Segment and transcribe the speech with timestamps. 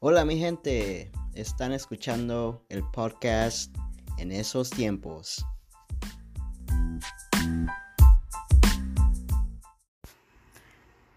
[0.00, 3.74] Hola mi gente, están escuchando el podcast
[4.16, 5.44] en esos tiempos.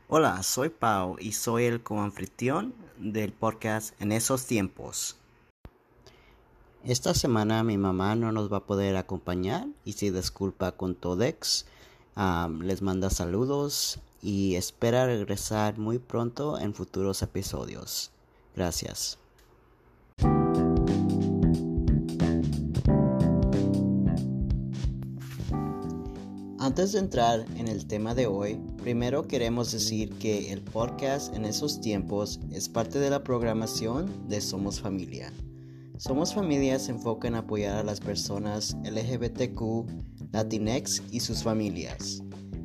[0.08, 5.16] Hola, soy Pau y soy el coanfitrión del podcast en esos tiempos.
[6.84, 11.68] Esta semana mi mamá no nos va a poder acompañar y se disculpa con Todex.
[12.62, 18.12] les manda saludos y espera regresar muy pronto en futuros episodios.
[18.56, 19.18] Gracias.
[26.62, 31.46] Antes de entrar en el tema de hoy, primero queremos decir que el podcast en
[31.46, 35.34] esos tiempos es parte de la programación de Somos Familia.
[35.98, 42.22] Somos Familia se enfoca en apoyar a las personas LGBTQ, Latinx y sus familias.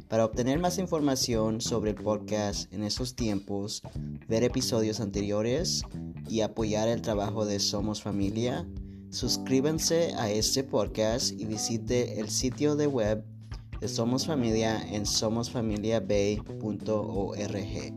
[0.09, 3.83] Para obtener más información sobre el podcast en esos tiempos,
[4.29, 5.83] ver episodios anteriores
[6.29, 8.69] y apoyar el trabajo de Somos Familia,
[9.11, 13.25] suscríbanse a este podcast y visite el sitio de web
[13.81, 17.95] de Somos Familia en somosfamiliabay.org.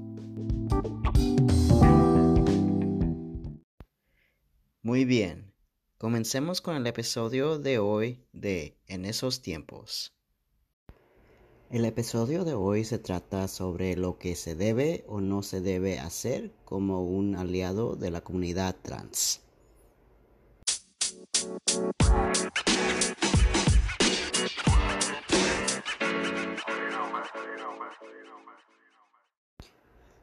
[4.82, 5.54] Muy bien,
[6.00, 10.16] comencemos con el episodio de hoy de En esos tiempos.
[11.72, 16.00] El episodio de hoy se trata sobre lo que se debe o no se debe
[16.00, 19.42] hacer como un aliado de la comunidad trans.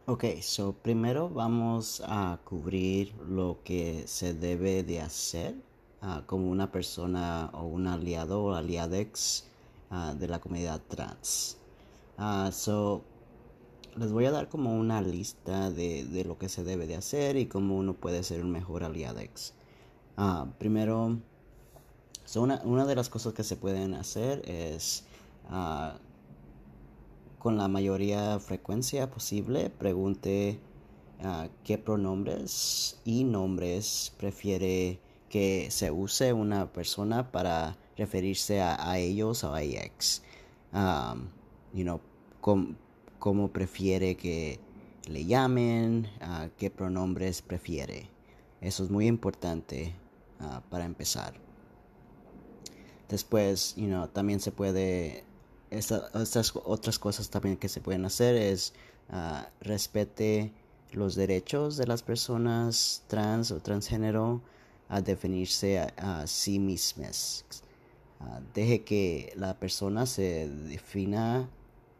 [0.06, 5.54] Ok, so primero vamos a cubrir lo que se debe de hacer
[6.02, 9.44] ah, como una persona o un aliado o aliadex
[9.96, 11.58] uh, de la comunidad trans.
[12.18, 13.04] Uh, so,
[13.96, 17.36] les voy a dar como una lista de, de, lo que se debe de hacer
[17.36, 19.54] y cómo uno puede ser un mejor aliadex.
[20.58, 21.18] primero,
[22.24, 25.04] so una, una, de las cosas que se pueden hacer es
[27.46, 30.58] con la mayoría frecuencia posible, pregunte
[31.20, 39.44] uh, qué pronombres y nombres prefiere que se use una persona para referirse a, ellos
[39.44, 40.22] o a ex.
[40.72, 41.28] Um,
[43.18, 44.60] cómo prefiere que
[45.08, 46.08] le llamen,
[46.56, 48.08] qué pronombres prefiere.
[48.60, 49.94] Eso es muy importante
[50.40, 51.34] uh, para empezar.
[53.08, 55.24] Después, you know, también se puede
[55.70, 58.72] estas otras cosas también que se pueden hacer es
[59.10, 60.52] uh, respete
[60.92, 64.40] los derechos de las personas trans o transgénero
[64.88, 67.44] a definirse a, sí mismas.
[68.20, 71.48] Ah, deje que la persona se defina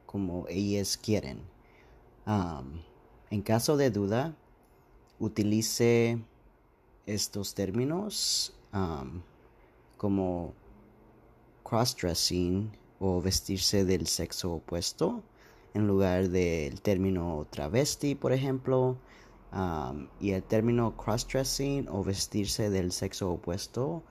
[0.06, 1.40] como ellas quieren.
[3.30, 4.34] en caso de duda,
[5.18, 6.18] utilice
[7.06, 8.52] estos términos
[9.96, 10.54] como
[11.64, 15.22] cross-dressing o vestirse del sexo opuesto
[15.74, 18.96] en lugar del término travesti, por ejemplo,
[20.20, 24.02] y el término cross-dressing o vestirse del sexo opuesto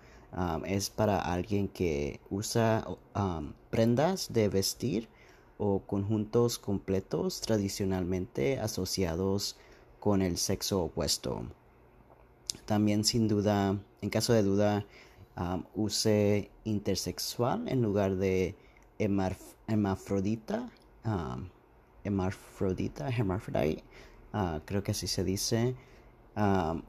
[0.65, 2.85] es para alguien que usa
[3.69, 5.07] prendas de vestir
[5.57, 9.55] o conjuntos completos tradicionalmente asociados
[9.99, 11.43] con el sexo opuesto.
[12.65, 14.85] También sin duda, en caso de duda,
[15.73, 18.55] use intersexual en lugar de
[19.67, 20.69] hermafrodita,
[21.05, 21.49] um,
[22.03, 23.83] hermafrodita, hermaphrodite,
[24.33, 25.75] uh, creo que así se dice.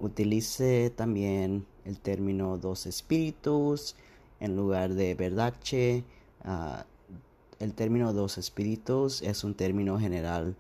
[0.01, 3.97] Utilice también el término dos espíritus
[4.41, 6.05] en lugar de verdache.
[6.45, 6.83] Uh,
[7.59, 10.57] el término dos espíritus es un término general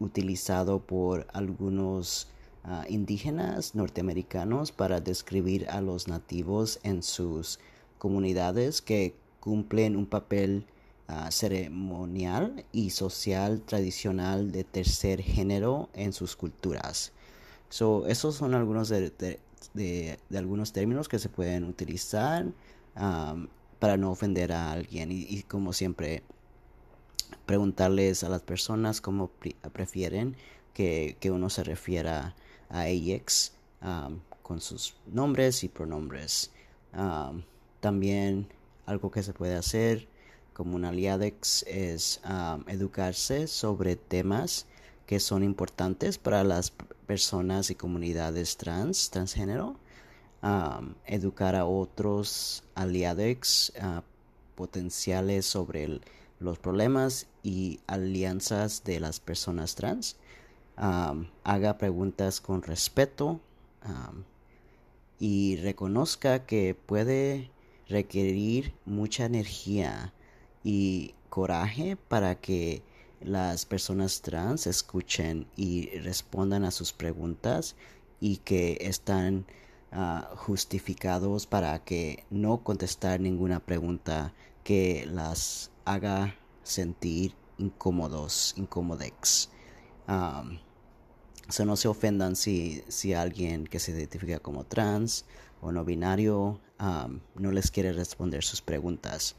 [0.00, 2.28] utilizado por algunos
[2.64, 7.58] uh, indígenas norteamericanos para describir a los nativos en sus
[7.98, 10.64] comunidades que cumplen un papel
[11.06, 17.12] ah, ceremonial y social tradicional de tercer género en sus culturas.
[17.68, 19.38] So, esos son algunos de, de,
[20.34, 22.46] algunos términos que se pueden utilizar
[22.94, 26.22] para no ofender a alguien y, como siempre
[27.46, 29.30] preguntarles a las personas cómo
[29.72, 30.36] prefieren
[30.72, 32.34] que, que, uno se refiera
[32.68, 33.52] a ellos
[34.42, 36.50] con sus nombres y pronombres.
[37.80, 38.48] también
[38.86, 40.08] algo que se puede hacer
[40.52, 42.20] como un aliadex es
[42.68, 44.66] educarse sobre temas
[45.06, 46.72] que son importantes para las
[47.06, 49.76] personas y comunidades trans, transgénero.
[51.06, 54.02] Educar a otros aliadex uh,
[54.54, 56.00] potenciales sobre
[56.38, 60.16] los problemas y alianzas de las personas trans.
[60.76, 63.40] Haga preguntas con respeto
[65.18, 67.50] y reconozca que puede
[67.88, 70.12] requerir mucha energía
[70.62, 72.82] y coraje para que
[73.20, 77.76] las personas trans escuchen y respondan a sus preguntas
[78.20, 79.46] y que están
[79.92, 84.32] ah, justificados para que no contestar ninguna pregunta
[84.62, 89.50] que las haga sentir incómodos, incómodex.
[90.08, 90.58] Um,
[91.66, 95.26] no se ofendan si, si alguien que se identifica como trans
[95.60, 96.60] o no binario
[97.36, 99.36] no les quiere responder sus preguntas.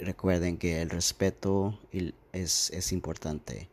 [0.00, 1.78] Recuerden que el respeto
[2.32, 3.68] es, importante.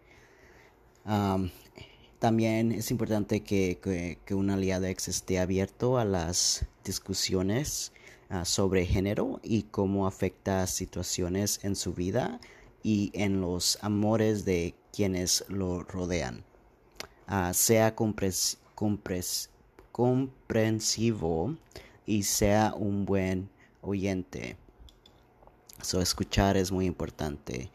[2.19, 7.91] también es importante que, un aliado esté abierto a las discusiones
[8.29, 12.39] ah, sobre género y cómo afecta situaciones en su vida
[12.83, 16.43] y en los amores de quienes lo rodean.
[17.27, 18.59] Ah, sea compres,
[19.91, 21.55] comprensivo
[22.05, 23.49] y sea un buen
[23.81, 24.57] oyente.
[25.83, 27.69] So, escuchar es muy importante.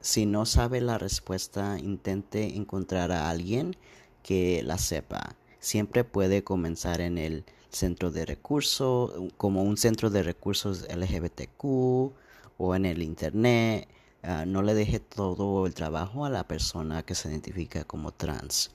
[0.00, 3.76] si no sabe la respuesta, intente encontrar a alguien
[4.22, 5.36] que la sepa.
[5.58, 12.74] Siempre puede comenzar en el centro de recursos, como un centro de recursos LGBTQ o
[12.74, 13.88] en el internet.
[14.22, 18.70] Ah, no le deje todo el trabajo a la persona que se identifica como trans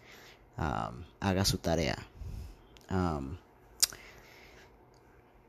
[0.58, 1.98] haga su tarea.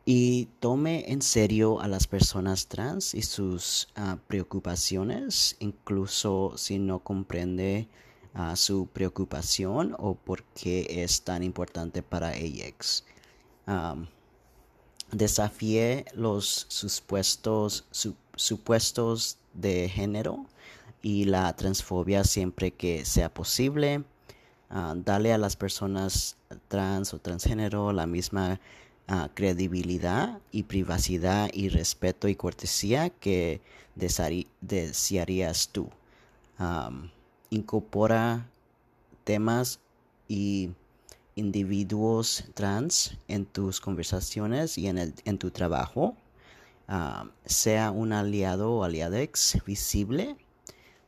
[0.09, 7.01] Y tome en serio a las personas trans y sus ah, preocupaciones, incluso si no
[7.01, 7.89] comprende
[8.33, 13.05] ah, su preocupación o por qué es tan importante para ellos.
[15.11, 17.87] desafíe los supuestos,
[18.37, 20.47] supuestos de género
[21.03, 24.05] y la transfobia siempre que sea posible.
[24.71, 26.37] Ah, dale a las personas
[26.69, 28.61] trans o transgénero la misma
[29.35, 33.61] credibilidad y privacidad y respeto y cortesía que
[34.61, 35.89] desearías tú.
[37.51, 38.49] incorpora
[39.25, 39.81] temas
[40.29, 40.71] y
[41.37, 46.17] individuos trans en tus conversaciones y en, el, en tu trabajo.
[47.45, 50.37] sea un aliado o aliadex visible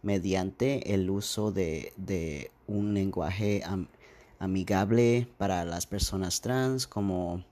[0.02, 3.62] mediante el uso de, de un lenguaje
[4.38, 7.42] amigable para las personas trans como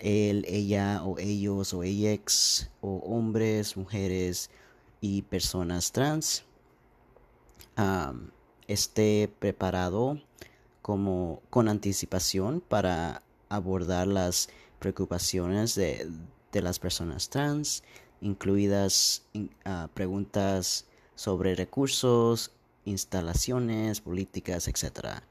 [0.00, 4.50] él, ella o ellos o ellas o hombres, mujeres
[5.00, 6.44] y personas trans.
[8.66, 10.20] esté preparado
[10.82, 14.48] como con anticipación para abordar las
[14.78, 16.10] preocupaciones de,
[16.52, 17.82] las personas trans,
[18.20, 19.22] incluidas
[19.64, 22.52] ah, preguntas sobre recursos,
[22.84, 25.22] instalaciones, políticas, etc.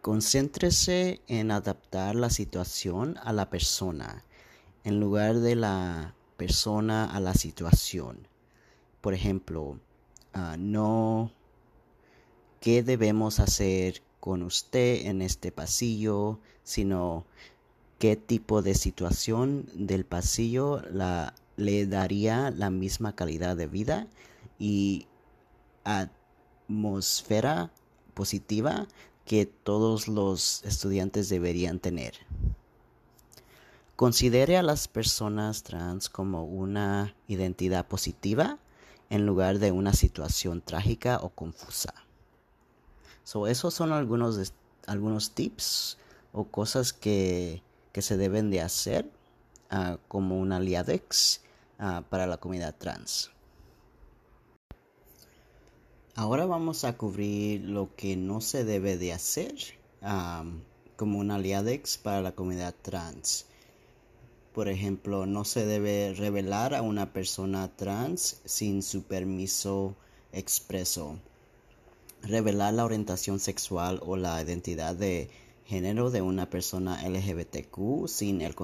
[0.00, 4.24] concéntrese en adaptar la situación a la persona
[4.84, 8.26] en lugar de la persona a la situación.
[9.00, 9.78] Por ejemplo,
[10.32, 11.32] ah, no
[12.60, 17.24] qué debemos hacer con usted en este pasillo, sino
[17.98, 20.82] qué tipo de situación del pasillo
[21.56, 24.06] le daría la misma calidad de vida
[24.58, 25.06] y
[25.84, 27.70] atmósfera
[28.14, 28.88] positiva
[29.30, 32.14] que todos los estudiantes deberían tener.
[33.94, 38.58] Considere a las personas trans como una identidad positiva
[39.08, 41.94] en lugar de una situación trágica o confusa.
[43.22, 44.52] So, esos son algunos,
[44.88, 45.96] algunos tips
[46.32, 47.62] o cosas que,
[47.94, 49.08] se deben de hacer
[49.70, 51.42] ah, como un aliadex
[51.82, 53.30] Ah, para la comunidad trans.
[56.16, 59.54] Ahora vamos a cubrir lo que no se debe de hacer
[60.96, 63.46] como un aliadex para la comunidad trans.
[64.52, 69.94] Por ejemplo, no se debe revelar a una persona trans sin su permiso
[70.32, 71.16] expreso.
[72.22, 75.30] Revelar la orientación sexual o la identidad de
[75.64, 78.56] género de una persona LGBTQ sin el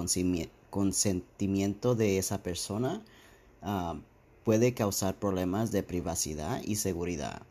[0.69, 3.01] consentimiento de esa persona
[4.47, 7.41] puede causar problemas de privacidad y seguridad.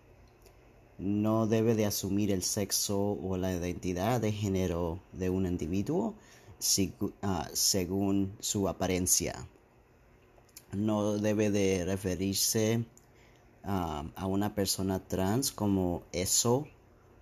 [0.97, 6.15] No debe de asumir el sexo o la identidad de género de un individuo
[7.21, 9.47] ah, según su apariencia.
[10.73, 12.87] No debe de referirse
[13.63, 16.67] ah, a una persona trans como eso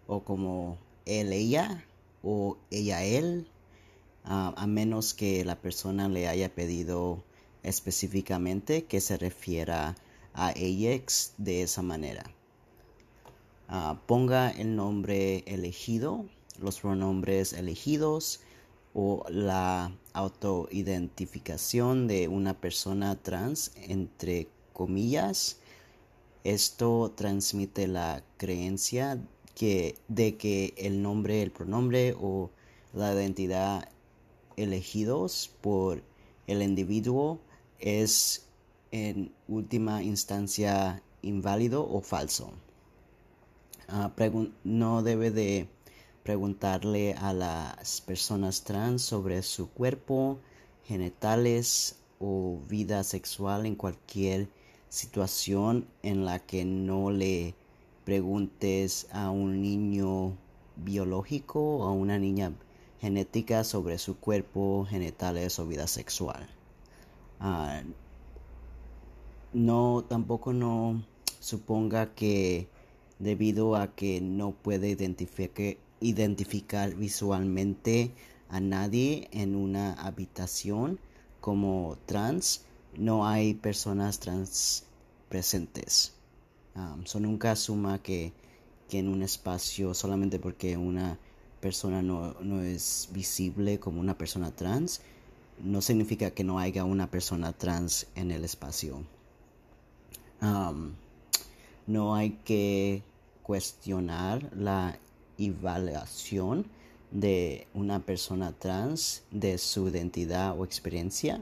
[0.07, 1.85] o como él, ella
[2.23, 3.49] o ella, él
[4.23, 7.25] a menos que la persona le haya pedido
[7.65, 9.97] específicamente que se refiera
[10.35, 11.03] a ella
[11.39, 12.25] de esa manera.
[13.69, 16.27] ah, ponga el nombre elegido,
[16.61, 18.41] los pronombres elegidos
[18.95, 25.59] o la autoidentificación de una persona trans entre comillas.
[26.45, 29.19] Esto transmite la creencia
[29.55, 32.51] que, de que el nombre, el pronombre o
[32.93, 33.89] la identidad
[34.57, 36.03] elegidos por
[36.47, 37.41] el individuo
[37.79, 38.47] es
[38.91, 42.53] en última instancia inválido o falso.
[43.89, 44.13] Ah,
[44.65, 45.69] no debe de
[46.23, 50.39] preguntarle a las personas trans sobre su cuerpo,
[50.85, 54.49] genitales o vida sexual en cualquier
[54.89, 57.55] situación en la que no le
[58.05, 60.37] preguntes a un niño
[60.77, 62.53] biológico o a una niña
[63.01, 66.49] genética sobre su cuerpo, genitales o vida sexual.
[67.41, 67.83] Ah,
[69.53, 71.05] no, tampoco no
[71.41, 72.69] suponga que
[73.19, 74.97] debido a que no puede
[76.01, 78.13] identificar visualmente
[78.49, 80.99] a nadie en una habitación
[81.41, 82.63] como trans,
[82.97, 84.85] no hay personas trans
[85.29, 86.15] presentes.
[86.75, 88.33] Ah, nunca asuma que,
[88.89, 91.19] que en un espacio solamente porque una
[91.61, 95.01] persona no, es visible como una persona trans,
[95.63, 99.03] no significa que no haya una persona trans en el espacio.
[101.87, 103.03] no hay que
[103.43, 104.99] cuestionar la
[105.39, 106.67] evaluación
[107.11, 111.41] de una persona trans de su identidad o experiencia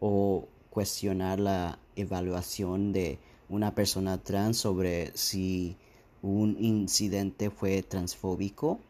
[0.00, 5.76] o cuestionar la evaluación de una persona trans sobre si
[6.22, 8.80] un incidente fue transfóbico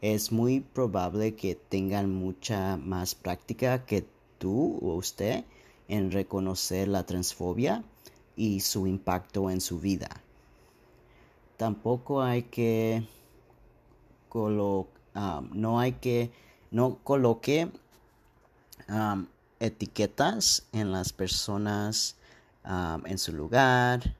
[0.00, 4.06] es muy probable que tengan mucha más práctica que
[4.38, 5.44] tú o usted
[5.88, 7.82] en reconocer la transfobia
[8.36, 10.08] y su impacto en su vida.
[11.56, 13.02] Tampoco hay que
[14.32, 16.30] no hay que
[16.70, 17.68] no coloque
[19.58, 22.16] etiquetas en las personas
[22.64, 24.14] en su lugar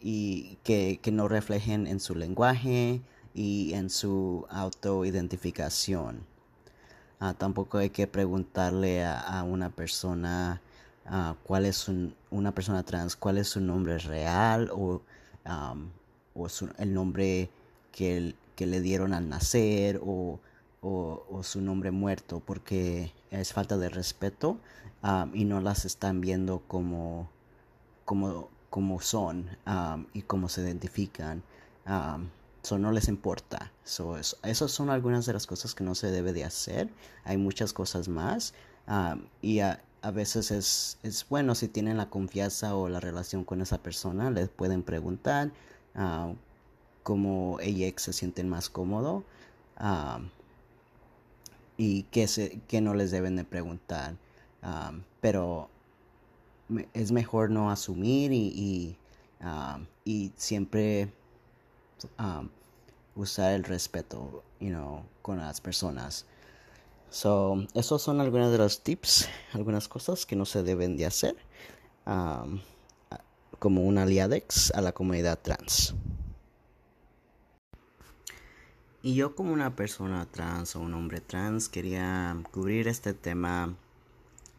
[0.00, 3.02] y que, que no reflejen en su lenguaje
[3.36, 6.24] y en su autoidentificación.
[7.20, 10.62] Ah, tampoco hay que preguntarle a, una persona
[11.06, 11.86] ah, cuál es
[12.30, 15.02] una persona trans, cuál es su nombre real o,
[16.34, 17.50] o el nombre
[17.92, 20.40] que, que, le dieron al nacer o,
[20.80, 24.58] o, su nombre muerto, porque es falta de respeto
[25.34, 27.28] y no las están viendo como,
[28.04, 29.48] como, como son
[30.14, 31.42] y cómo se identifican
[32.72, 33.72] no les importa.
[33.84, 36.90] So, esas son algunas de las cosas que no se debe de hacer.
[37.24, 38.54] Hay muchas cosas más.
[39.42, 39.80] y a,
[40.12, 44.48] veces es, es, bueno si tienen la confianza o la relación con esa persona, les
[44.48, 45.50] pueden preguntar
[47.02, 49.24] cómo ella se sienten más cómodo
[51.76, 54.16] y qué, se, qué no les deben de preguntar.
[55.20, 55.68] pero
[56.94, 58.96] es mejor no asumir y,
[60.04, 61.12] y, siempre
[63.16, 66.26] usar el respeto, you know, con las personas.
[67.10, 71.36] So, esos son algunos de los tips, algunas cosas que no se deben de hacer
[72.06, 72.60] um,
[73.58, 75.94] como un aliadex a la comunidad trans.
[79.02, 83.76] Y yo como una persona trans o un hombre trans quería cubrir este tema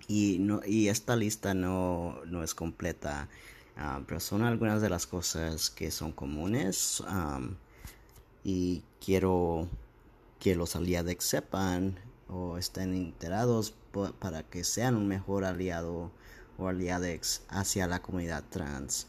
[0.08, 3.28] y, no, y esta lista no, no es completa.
[3.76, 7.04] Ah, pero son algunas de las cosas que son comunes
[8.44, 9.68] y quiero
[10.40, 13.74] que los aliados sepan o estén enterados
[14.20, 16.12] para que sean un mejor aliado
[16.58, 19.08] o aliadex hacia la comunidad trans.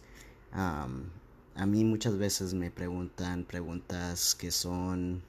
[0.52, 5.22] a mí muchas veces me preguntan preguntas que son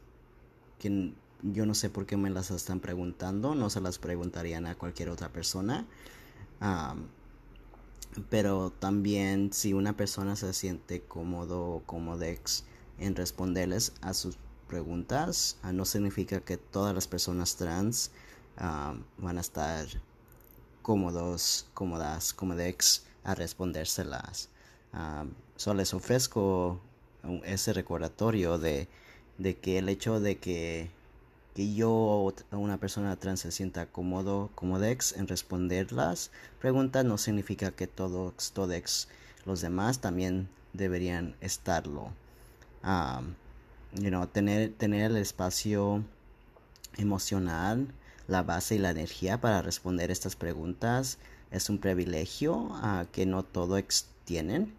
[0.79, 4.75] que yo no sé por qué me las están preguntando, no se las preguntarían a
[4.75, 5.85] cualquier otra persona
[8.29, 12.63] pero también si una persona se siente cómodo o cómodex
[12.99, 14.37] en responderles a sus
[14.67, 18.11] preguntas, ah, no significa que todas las personas trans
[18.57, 19.87] ah, van a estar
[20.81, 24.49] cómodos, cómodas, cómodex a respondérselas.
[24.93, 26.79] Uh, solo les ofrezco
[27.43, 28.87] ese recordatorio de,
[29.37, 30.89] de que el hecho de que
[31.59, 37.17] que yo o una persona trans se sienta cómodo, cómodex en responder las preguntas no
[37.17, 39.09] significa que todos, todex,
[39.45, 42.13] los demás también deberían estarlo.
[42.83, 43.35] Um,
[44.31, 46.03] tener, tener el espacio
[46.97, 47.87] emocional,
[48.27, 51.17] la base y la energía para responder estas preguntas
[51.51, 52.71] es un privilegio
[53.11, 54.73] que no todos tienen.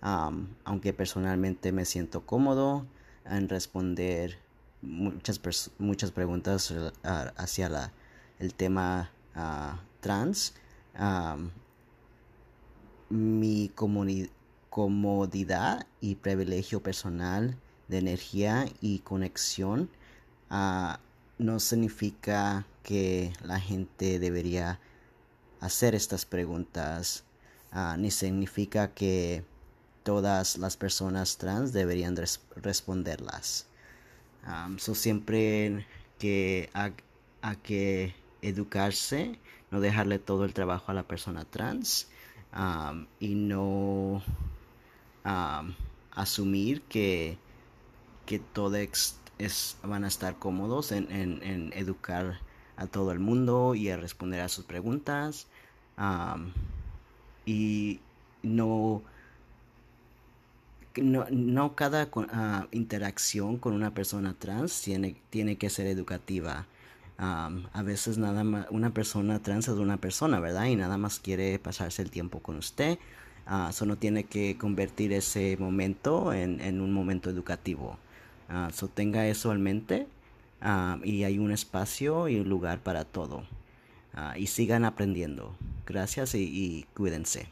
[0.00, 2.86] aunque personalmente me siento cómodo
[3.24, 4.38] en responder
[4.82, 5.40] muchas,
[5.78, 6.72] muchas preguntas
[7.36, 7.92] hacia la,
[8.38, 10.54] el tema ah, trans.
[13.08, 13.70] mi
[14.76, 17.56] comodidad y privilegio personal
[17.88, 19.88] de energía y conexión
[20.50, 21.00] ah,
[21.38, 24.78] no significa que la gente debería
[25.60, 27.24] hacer estas preguntas,
[27.72, 29.46] ah, ni significa que
[30.02, 32.14] todas las personas trans deberían
[32.56, 33.64] responderlas.
[34.76, 35.86] so siempre
[36.18, 39.38] que hay que educarse,
[39.70, 42.08] no dejarle todo el trabajo a la persona trans
[43.20, 44.22] y no
[46.12, 47.38] asumir que,
[48.26, 49.18] que todos
[49.82, 52.40] van a estar cómodos en, en, educar
[52.76, 55.46] a todo el mundo y a responder a sus preguntas
[57.44, 58.00] y
[58.42, 59.02] no
[61.02, 66.66] no, cada ah, interacción con una persona trans tiene, tiene que ser educativa.
[67.18, 70.66] a veces nada más una persona trans es una persona, ¿verdad?
[70.66, 72.98] Y nada más quiere pasarse el tiempo con usted.
[73.48, 77.96] Uh, solo tiene que convertir ese momento en, un momento educativo.
[78.48, 80.06] Uh, so tenga eso en mente
[81.04, 83.44] y hay un espacio y un lugar para todo.
[84.36, 85.54] y sigan aprendiendo.
[85.86, 87.48] Gracias y cuídense.